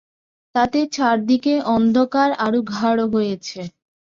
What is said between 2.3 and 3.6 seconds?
আরো গাঢ় হয়েছে।